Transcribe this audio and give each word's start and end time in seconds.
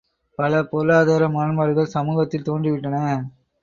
பல 0.39 0.61
பொருளாதார 0.63 1.29
முரண்பாடுகள் 1.29 1.93
சமூகத்தில் 1.95 2.47
தோன்றிவிட்டன. 2.49 2.97